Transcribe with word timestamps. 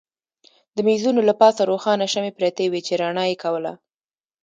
د 0.75 0.77
مېزونو 0.87 1.21
له 1.29 1.33
پاسه 1.41 1.61
روښانه 1.71 2.05
شمعې 2.13 2.31
پرتې 2.37 2.65
وې 2.71 2.81
چې 2.87 2.93
رڼا 3.01 3.23
یې 3.31 3.37
کوله. 3.43 3.73